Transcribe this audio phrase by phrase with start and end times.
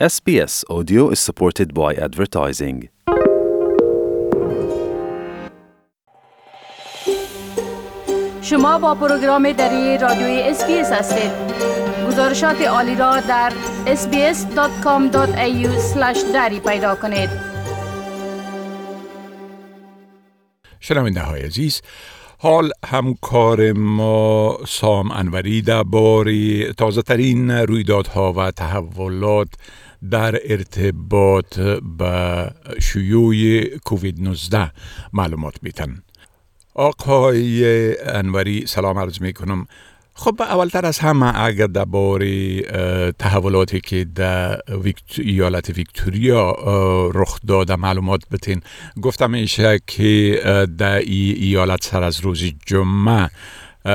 [0.00, 2.88] SBS Audio is supported by advertising.
[8.42, 11.30] شما با پروگرام دری رادیوی SBS هستید
[12.08, 13.52] گزارشات عالی را در
[13.86, 15.68] sbs.com.au
[16.34, 17.30] دری پیدا کنید
[20.80, 21.82] شنونده های عزیز
[22.44, 29.48] حال همکار ما سام انوری درباره تازه ترین رویدادها و تحولات
[30.10, 31.58] در ارتباط
[31.98, 34.70] به شیوع کووید 19
[35.12, 36.02] معلومات میتن
[36.74, 39.66] آقای انوری سلام عرض می کنم
[40.16, 42.60] خب اولتر از همه اگر درباره
[43.18, 44.56] تحولاتی که در
[45.18, 46.52] ایالت ویکتوریا
[47.14, 48.60] رخ داده معلومات بتین.
[49.02, 50.40] گفتم میشه که
[50.78, 53.28] در ای ایالت سر از روز جمعه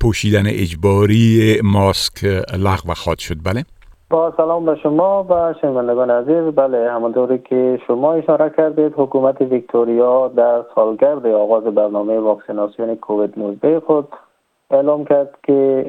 [0.00, 2.24] پوشیدن اجباری ماسک
[2.58, 3.36] لغو خواهد شد.
[3.44, 3.64] بله؟
[4.10, 6.54] با سلام به شما و شنوندگان عزیز.
[6.54, 13.80] بله همانطوری که شما اشاره کردید حکومت ویکتوریا در سالگرد آغاز برنامه واکسیناسیون کووید 19
[13.80, 14.08] خود
[14.70, 15.86] اعلام کرد که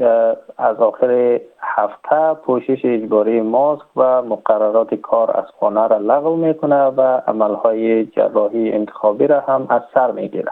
[0.57, 7.01] از آخر هفته پوشش اجباری ماسک و مقررات کار از خانه را لغو می‌کنه و
[7.01, 10.51] عملهای جراحی انتخابی را هم از سر می‌گیره.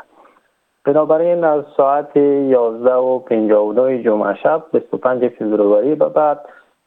[0.86, 6.40] بنابراین از ساعت 11 و 59 جمعه شب 25 فوریه به بعد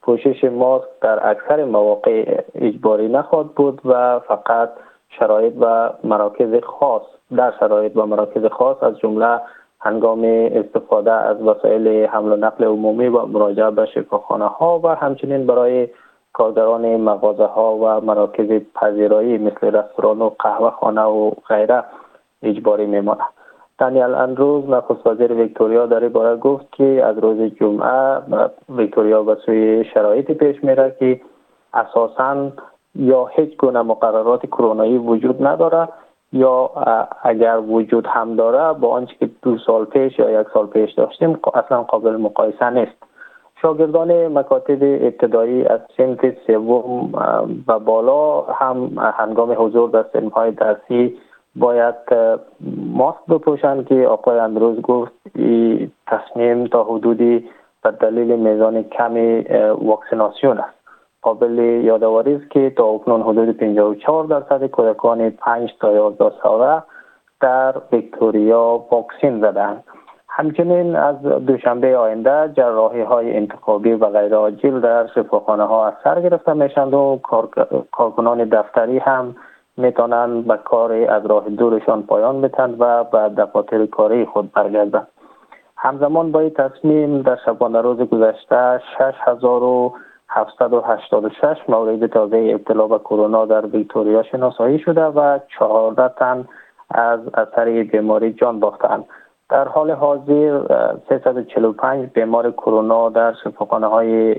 [0.03, 4.71] پوشش ماسک در اکثر مواقع اجباری نخواهد بود و فقط
[5.09, 7.03] شرایط و مراکز خاص
[7.37, 9.41] در شرایط و مراکز خاص از جمله
[9.85, 10.21] هنگام
[10.53, 15.89] استفاده از وسایل حمل و نقل عمومی و مراجعه به شفاخانه ها و همچنین برای
[16.33, 21.85] کارگران مغازه ها و مراکز پذیرایی مثل رستوران و قهوه خانه و غیره
[22.43, 23.21] اجباری میماند.
[23.79, 28.21] دانیل اندروز نخست وزیر ویکتوریا در باره گفت که از روز جمعه
[28.69, 31.21] ویکتوریا به سوی شرایطی پیش میره که
[31.75, 32.53] اساسا
[32.95, 35.89] یا هیچ گونه مقررات کرونایی وجود نداره
[36.33, 36.71] یا
[37.23, 41.39] اگر وجود هم داره با آنچه که دو سال پیش یا یک سال پیش داشتیم
[41.55, 42.93] اصلا قابل مقایسه نیست.
[43.63, 47.13] شاگردان مکاتب ابتدایی از سنت سوم
[47.69, 51.17] و بالا هم هنگام حضور در سنهای درسی
[51.57, 51.95] باید
[52.95, 55.13] ماسک بپوشند که آقای اندروز گفت
[56.07, 57.49] تصمیم تا حدودی
[57.83, 59.41] به دلیل میزان کمی
[59.81, 60.82] واکسیناسیون است.
[61.23, 66.83] قابل یادآوری است که تا اکنون حدود 54 درصد کودکان 5 تا 11 ساله
[67.41, 69.85] در ویکتوریا واکسین زدند.
[70.29, 76.21] همچنین از دوشنبه آینده جراحی های انتخابی و غیر عاجل در شفاخانه ها از سر
[76.21, 77.21] گرفته میشند و
[77.93, 79.37] کارکنان دفتری هم
[79.77, 85.09] می‌تونند به کار از راه دورشان پایان بتند و به دفاتر کاری خود برگردند.
[85.77, 88.81] همزمان با این تصمیم در شبانه روز گذشته
[90.35, 96.45] 6786 مورد تازه ابتلا به کرونا در ویکتوریا شناسایی شده و 14 تن
[96.91, 99.05] از اثر بیماری جان باختند
[99.51, 100.61] در حال حاضر
[101.09, 104.35] 345 بیمار کرونا در شفاخانه های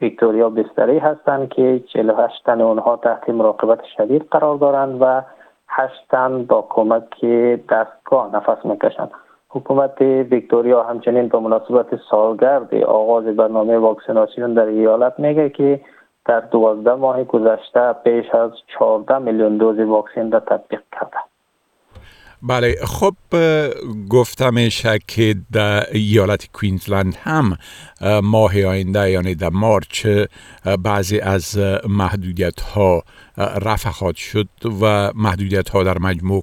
[0.00, 5.22] ویکتوریا بستری هستند که 48 تن اونها تحت مراقبت شدید قرار دارند و
[5.68, 7.24] 8 تن با کمک
[7.70, 9.10] دستگاه نفس می‌کشند.
[9.54, 15.80] حکومت ویکتوریا همچنین به مناسبت سالگرد آغاز برنامه واکسیناسیون در ایالت میگه که
[16.24, 21.16] در دوازده ماه گذشته بیش از 14 میلیون دوز واکسن را تطبیق کرده.
[22.42, 23.14] بله خب
[24.10, 24.54] گفتم
[25.08, 27.56] که در ایالت کوینزلند هم
[28.22, 30.06] ماه آینده یعنی در مارچ
[30.84, 31.58] بعضی از
[31.88, 33.02] محدودیت ها
[33.38, 34.48] رفع خواهد شد
[34.82, 36.42] و محدودیت ها در مجموع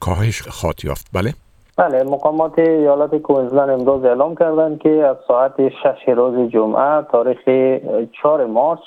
[0.00, 1.06] کاهش خواهد یافت.
[1.12, 1.34] بله؟
[1.78, 7.38] بله مقامات ایالت کوینزلند امروز اعلام کردند که از ساعت شش روز جمعه تاریخ
[8.22, 8.80] 4 مارچ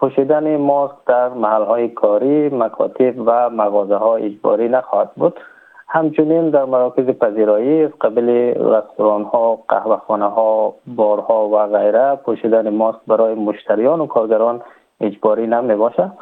[0.00, 5.40] پوشیدن ماسک در محل های کاری، مکاتب و مغازه ها اجباری نخواهد بود.
[5.88, 12.98] همچنین در مراکز پذیرایی قبل رستوران ها، قهوه خانه ها، بارها و غیره پوشیدن ماسک
[13.06, 14.62] برای مشتریان و کارگران
[15.00, 16.12] اجباری نمی باشد.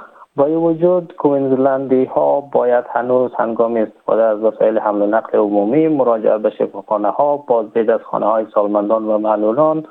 [0.41, 5.89] با این وجود کوینزلندی ها باید هنوز هنگام استفاده از وسایل حمل و نقل عمومی
[5.89, 9.84] مراجعه به شفاخانه ها بازدید از خانه های سالمندان و معلولان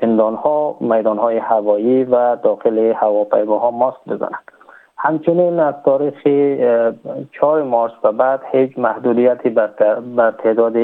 [0.00, 4.50] زندان ها میدان های هوایی و داخل هواپیماها ماسک بزنند.
[4.96, 6.14] همچنین از تاریخ
[7.40, 10.76] 4 مارس و بعد هیچ محدودیتی بر تعداد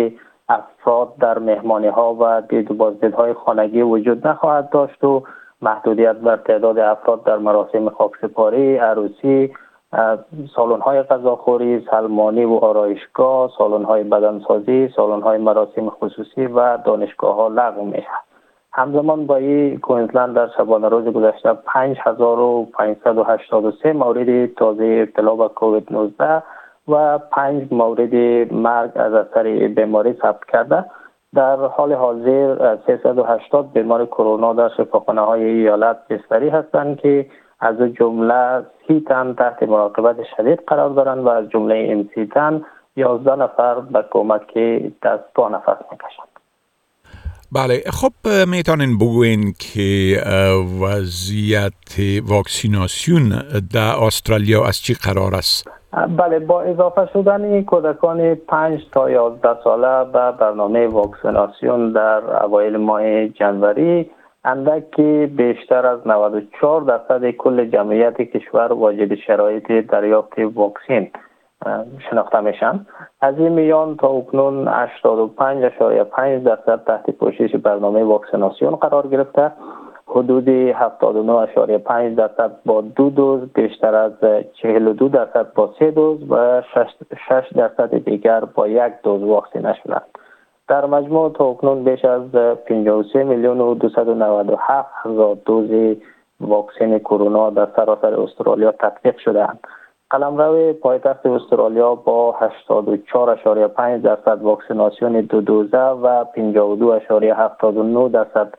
[0.48, 5.22] افراد در مهمانی ها و دید و بازدیدهای خانگی وجود نخواهد داشت و
[5.62, 9.52] محدودیت بر تعداد افراد در مراسم خاکسپاری عروسی
[10.56, 17.34] سالن های غذاخوری سلمانی و آرایشگاه سالن های بدنسازی سالن های مراسم خصوصی و دانشگاه
[17.34, 18.08] ها لغو میشه
[18.72, 26.42] همزمان با این کوینزلند در شبانه روز گذشته 5583 مورد تازه ابتلا به کووید 19
[26.88, 28.14] و 5 مورد
[28.52, 30.84] مرگ از اثر بیماری ثبت کرده.
[31.36, 37.26] در حال حاضر 380 بیمار کرونا در شفاخانه های ایالت بستری هستند که
[37.60, 42.64] از جمله سی تن تحت مراقبت شدید قرار دارند و از جمله این سی تن
[42.96, 44.58] 11 نفر به کمک
[45.02, 46.28] دست پا نفس می‌کشند
[47.52, 48.12] بله خب
[48.48, 50.20] می‌تونین بگوین که
[50.80, 53.28] وضعیت واکسیناسیون
[53.72, 60.04] در استرالیا از چی قرار است؟ بله با اضافه شدن کودکان 5 تا 11 ساله
[60.12, 64.10] به برنامه واکسیناسیون در اوایل ماه جنوری
[64.44, 65.00] اندک
[65.36, 71.10] بیشتر از 94 درصد کل جمعیت کشور واجد شرایط دریافت واکسین
[72.10, 72.86] شناخته میشن.
[73.20, 79.52] از این میان تا اکنون 85.5 درصد تحت پوشش برنامه واکسیناسیون قرار گرفته.
[80.16, 84.12] حدود 79.5 درصد با دو دوز بیشتر از
[84.62, 86.62] 42 درصد با سه دوز و
[87.28, 90.06] 6 درصد دیگر با یک دوز واکسینه شدند
[90.68, 92.32] در مجموع تا اکنون بیش از
[92.66, 95.96] 53 میلیون و 297 هزار دوز
[96.40, 99.58] واکسن کرونا در سراسر استرالیا تطبیق شدهاند.
[100.10, 102.36] قلمرو پایتخت استرالیا با
[102.68, 108.54] 84.5 درصد واکسیناسیون دو دوزه و 52.79 درصد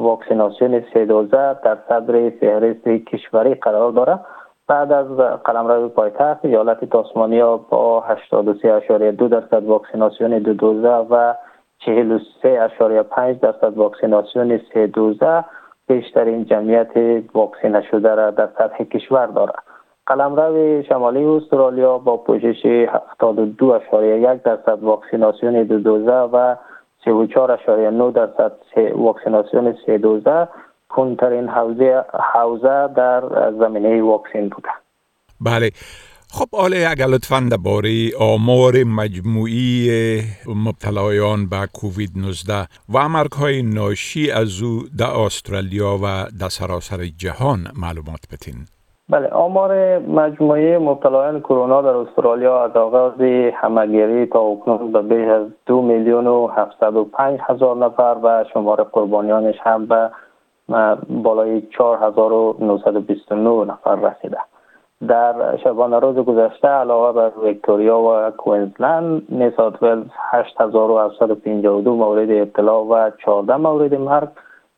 [0.00, 4.26] واکسیناسیون سه دوزه در صدر فهرست کشوری قرار دارد
[4.68, 5.06] بعد از
[5.44, 11.34] قلمرو پایتخت ایالت تاسمانیا با 83.2 درصد واکسیناسیون دو دوزه و
[11.80, 11.86] 43.5
[13.42, 15.44] درصد واکسیناسیون سه دوزه
[15.88, 19.62] بیشترین جمعیت واکسینه شده را در سطح کشور دارد.
[20.06, 26.56] قلمرو شمالی استرالیا با پوشش 72.1 درصد واکسیناسیون دو دوزه و
[27.04, 28.52] 34.9 درصد
[28.94, 30.48] واکسیناسیون سه دوزه.
[30.88, 32.04] کنترین حوزه,
[32.34, 34.68] حوزه در زمینه واکسین بوده.
[35.40, 35.70] بله.
[36.32, 39.90] خب آله اگر لطفا درباره آمار مجموعی
[40.46, 47.04] مبتلایان به کووید 19 و مرگ های ناشی از او در استرالیا و در سراسر
[47.06, 48.54] جهان معلومات بتین
[49.10, 53.20] بله آمار مجموعی مبتلایان کرونا در استرالیا از آغاز
[53.54, 58.44] همگیری تا اکنون به بیش از دو میلیون و هفتصد و پنج هزار نفر و
[58.52, 60.10] شمار قربانیانش هم به
[61.08, 64.38] بالای چهار هزار و نفر رسیده.
[65.08, 73.10] در شبانه روز گذشته علاوه بر ویکتوریا و کوینزلند نیسات ولز 8752 مورد ابتلا و
[73.24, 74.28] 14 مورد مرگ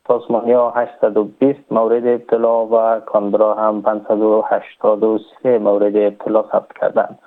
[0.05, 7.19] تاسمانیا 820 مورد ابتلا و کانبرا هم 583 مورد ابتلا ثبت کردند.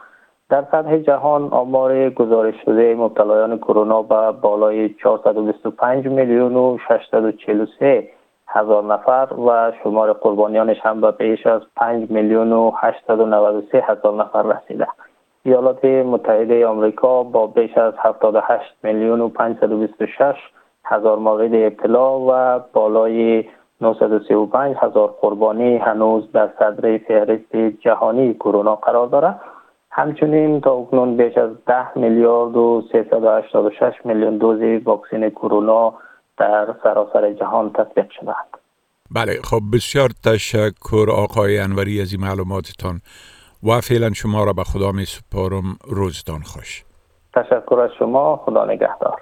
[0.49, 8.09] در سطح جهان آمار گزارش شده مبتلایان کرونا به بالای 425 میلیون و 643
[8.47, 14.43] هزار نفر و شمار قربانیانش هم به بیش از 5 میلیون و 893 هزار نفر
[14.43, 14.87] رسیده.
[15.43, 20.35] ایالات متحده آمریکا با بیش از 78 میلیون و 526
[20.85, 23.45] هزار مورد ابتلا و بالای
[23.81, 29.41] 935 هزار قربانی هنوز در صدر فهرست جهانی کرونا قرار دارد
[29.91, 35.93] همچنین تا اکنون بیش از 10 میلیارد و 386 میلیون دوز واکسن کرونا
[36.37, 38.57] در سراسر جهان تطبیق شدند
[39.11, 43.01] بله خب بسیار تشکر آقای انوری از این معلوماتتان
[43.63, 45.63] و فعلا شما را به خدا می سپارم.
[45.87, 46.83] روزتان خوش.
[47.33, 48.35] تشکر از شما.
[48.45, 49.21] خدا نگهدار.